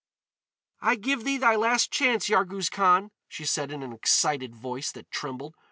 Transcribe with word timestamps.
"I 0.81 0.95
give 0.95 1.23
thee 1.25 1.37
thy 1.37 1.55
last 1.55 1.91
chance, 1.91 2.27
Yarghouz 2.27 2.71
Khan," 2.71 3.11
she 3.27 3.45
said 3.45 3.71
in 3.71 3.83
an 3.83 3.93
excited 3.93 4.55
voice 4.55 4.91
that 4.93 5.11
trembled. 5.11 5.53